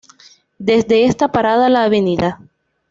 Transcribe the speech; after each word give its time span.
Desde 0.57 1.05
esta 1.05 1.31
parada 1.31 1.69
la 1.69 1.83
Av. 1.83 1.93